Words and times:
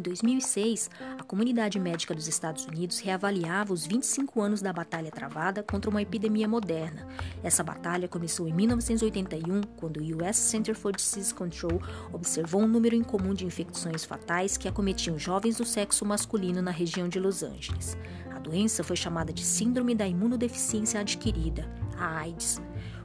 Em 0.00 0.02
2006, 0.02 0.88
a 1.18 1.22
comunidade 1.22 1.78
médica 1.78 2.14
dos 2.14 2.26
Estados 2.26 2.64
Unidos 2.64 3.00
reavaliava 3.00 3.74
os 3.74 3.86
25 3.86 4.40
anos 4.40 4.62
da 4.62 4.72
batalha 4.72 5.10
travada 5.10 5.62
contra 5.62 5.90
uma 5.90 6.00
epidemia 6.00 6.48
moderna. 6.48 7.06
Essa 7.42 7.62
batalha 7.62 8.08
começou 8.08 8.48
em 8.48 8.52
1981, 8.54 9.60
quando 9.76 9.98
o 9.98 10.26
US 10.26 10.36
Center 10.36 10.74
for 10.74 10.96
Disease 10.96 11.34
Control 11.34 11.82
observou 12.14 12.62
um 12.62 12.66
número 12.66 12.96
incomum 12.96 13.34
de 13.34 13.44
infecções 13.44 14.02
fatais 14.02 14.56
que 14.56 14.66
acometiam 14.66 15.18
jovens 15.18 15.58
do 15.58 15.66
sexo 15.66 16.06
masculino 16.06 16.62
na 16.62 16.70
região 16.70 17.06
de 17.06 17.20
Los 17.20 17.42
Angeles. 17.42 17.94
A 18.34 18.38
doença 18.38 18.82
foi 18.82 18.96
chamada 18.96 19.34
de 19.34 19.44
Síndrome 19.44 19.94
da 19.94 20.08
Imunodeficiência 20.08 20.98
Adquirida, 20.98 21.70
a 21.98 22.20
AIDS. 22.20 22.58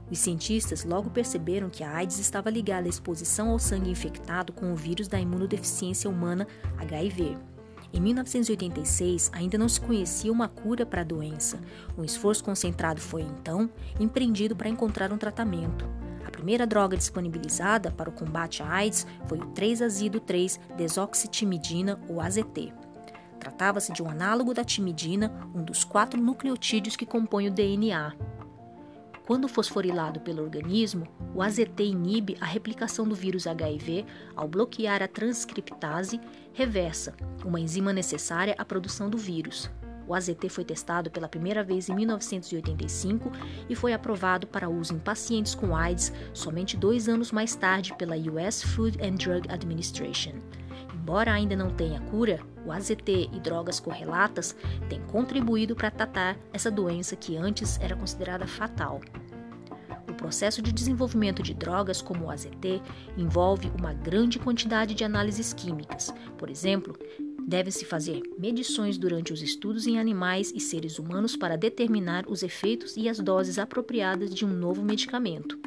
Os 0.10 0.20
cientistas 0.20 0.84
logo 0.84 1.10
perceberam 1.10 1.70
que 1.70 1.84
a 1.84 1.92
AIDS 1.92 2.20
estava 2.20 2.50
ligada 2.50 2.88
à 2.88 2.90
exposição 2.90 3.50
ao 3.50 3.58
sangue 3.58 3.90
infectado 3.90 4.54
com 4.54 4.72
o 4.72 4.76
vírus 4.76 5.08
da 5.08 5.20
imunodeficiência 5.20 6.08
humana 6.10 6.48
HIV. 6.78 7.36
Em 7.92 8.00
1986, 8.00 9.32
ainda 9.34 9.58
não 9.58 9.68
se 9.70 9.82
conhecia 9.82 10.32
uma 10.32 10.48
cura 10.48 10.86
para 10.86 11.02
a 11.02 11.06
doença. 11.06 11.60
Um 11.98 12.04
esforço 12.04 12.44
concentrado 12.44 13.02
foi, 13.02 13.22
então, 13.22 13.70
empreendido 14.00 14.56
para 14.56 14.70
encontrar 14.70 15.12
um 15.14 15.18
tratamento. 15.18 15.88
A 16.26 16.30
primeira 16.30 16.68
droga 16.68 16.98
disponibilizada 16.98 17.90
para 17.92 18.10
o 18.10 18.14
combate 18.14 18.62
à 18.62 18.70
AIDS 18.70 19.08
foi 19.28 19.40
o 19.40 19.46
3-azido-3-desoxitimidina, 19.48 21.98
ou 22.10 22.20
AZT. 22.20 22.74
Tratava-se 23.40 23.94
de 23.94 24.04
um 24.04 24.10
análogo 24.10 24.54
da 24.54 24.64
timidina, 24.64 25.32
um 25.56 25.64
dos 25.64 25.84
quatro 25.84 26.20
nucleotídeos 26.20 26.98
que 26.98 27.06
compõem 27.06 27.48
o 27.48 27.52
DNA. 27.52 28.14
Quando 29.26 29.48
fosforilado 29.48 30.20
pelo 30.20 30.44
organismo, 30.44 31.08
o 31.34 31.42
AZT 31.42 31.84
inibe 31.84 32.38
a 32.40 32.46
replicação 32.46 33.08
do 33.08 33.16
vírus 33.16 33.48
HIV 33.48 34.06
ao 34.36 34.48
bloquear 34.48 35.02
a 35.02 35.08
transcriptase 35.08 36.22
reversa, 36.54 37.16
uma 37.44 37.60
enzima 37.60 37.92
necessária 37.92 38.54
à 38.56 38.64
produção 38.64 39.10
do 39.10 39.18
vírus. 39.18 39.70
O 40.08 40.14
AZT 40.14 40.48
foi 40.50 40.64
testado 40.64 41.10
pela 41.10 41.28
primeira 41.28 41.64
vez 41.64 41.90
em 41.90 41.96
1985 41.96 43.32
e 43.68 43.76
foi 43.76 43.94
aprovado 43.94 44.46
para 44.46 44.70
uso 44.70 44.94
em 44.94 45.00
pacientes 45.00 45.56
com 45.56 45.76
AIDS 45.76 46.14
somente 46.32 46.78
dois 46.78 47.10
anos 47.10 47.32
mais 47.32 47.56
tarde 47.56 47.96
pela 47.98 48.16
US 48.16 48.62
Food 48.62 49.00
and 49.04 49.16
Drug 49.16 49.50
Administration. 49.52 50.34
Embora 50.94 51.34
ainda 51.34 51.56
não 51.56 51.72
tenha 51.72 52.00
cura, 52.02 52.40
o 52.66 52.72
AZT 52.72 53.30
e 53.32 53.40
drogas 53.40 53.80
correlatas 53.80 54.56
têm 54.90 55.00
contribuído 55.02 55.76
para 55.76 55.92
tratar 55.92 56.36
essa 56.52 56.72
doença 56.72 57.16
que 57.16 57.38
antes 57.38 57.80
era 57.80 57.96
considerada 57.96 58.48
fatal. 58.48 59.02
Processo 60.26 60.60
de 60.60 60.74
desenvolvimento 60.74 61.44
de 61.44 61.54
drogas 61.54 62.02
como 62.02 62.26
o 62.26 62.32
AZT 62.32 62.82
envolve 63.16 63.72
uma 63.78 63.94
grande 63.94 64.40
quantidade 64.40 64.96
de 64.96 65.04
análises 65.04 65.54
químicas. 65.54 66.12
Por 66.36 66.50
exemplo, 66.50 66.98
devem-se 67.48 67.86
fazer 67.86 68.24
medições 68.36 68.98
durante 68.98 69.32
os 69.32 69.44
estudos 69.44 69.86
em 69.86 70.00
animais 70.00 70.52
e 70.56 70.60
seres 70.60 70.98
humanos 70.98 71.36
para 71.36 71.56
determinar 71.56 72.26
os 72.28 72.42
efeitos 72.42 72.98
e 72.98 73.08
as 73.08 73.20
doses 73.20 73.60
apropriadas 73.60 74.34
de 74.34 74.44
um 74.44 74.50
novo 74.50 74.82
medicamento. 74.82 75.60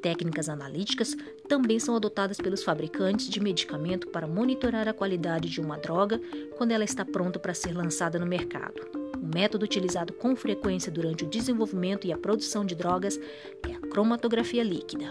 Técnicas 0.00 0.48
analíticas 0.48 1.14
também 1.46 1.78
são 1.78 1.94
adotadas 1.94 2.38
pelos 2.38 2.62
fabricantes 2.62 3.28
de 3.28 3.38
medicamento 3.38 4.08
para 4.08 4.26
monitorar 4.26 4.88
a 4.88 4.94
qualidade 4.94 5.50
de 5.50 5.60
uma 5.60 5.76
droga 5.76 6.18
quando 6.56 6.70
ela 6.70 6.84
está 6.84 7.04
pronta 7.04 7.38
para 7.38 7.52
ser 7.52 7.76
lançada 7.76 8.18
no 8.18 8.24
mercado. 8.24 8.80
O 9.20 9.26
método 9.34 9.66
utilizado 9.66 10.14
com 10.14 10.34
frequência 10.34 10.90
durante 10.90 11.24
o 11.24 11.28
desenvolvimento 11.28 12.06
e 12.06 12.12
a 12.14 12.16
produção 12.16 12.64
de 12.64 12.74
drogas 12.74 13.20
é 13.68 13.79
cromatografia 13.90 14.62
líquida. 14.64 15.10